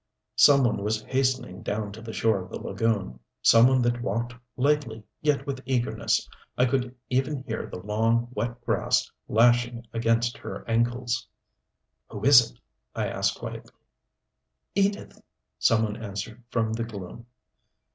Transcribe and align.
Some 0.37 0.63
one 0.63 0.77
was 0.77 1.03
hastening 1.03 1.61
down 1.61 1.91
to 1.91 2.01
the 2.01 2.11
shore 2.11 2.41
of 2.41 2.49
the 2.49 2.59
lagoon 2.59 3.19
some 3.43 3.67
one 3.67 3.83
that 3.83 4.01
walked 4.01 4.33
lightly, 4.57 5.03
yet 5.21 5.45
with 5.45 5.61
eagerness. 5.67 6.27
I 6.57 6.65
could 6.65 6.95
even 7.11 7.43
hear 7.43 7.67
the 7.67 7.77
long, 7.77 8.27
wet 8.33 8.61
grass 8.65 9.11
lashing 9.27 9.85
against 9.93 10.39
her 10.39 10.67
ankles. 10.67 11.27
"Who 12.09 12.23
is 12.25 12.49
it?" 12.49 12.57
I 12.95 13.09
asked 13.09 13.37
quietly. 13.37 13.73
"Edith," 14.73 15.21
some 15.59 15.83
one 15.83 15.97
answered 15.97 16.41
from 16.49 16.73
the 16.73 16.83
gloom. 16.83 17.27